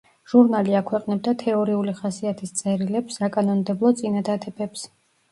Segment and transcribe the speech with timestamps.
[0.31, 4.87] ჟურნალი აქვეყნებდა თეორიული ხასიათის წერილებს, საკანონმდებლო წინადადებებს.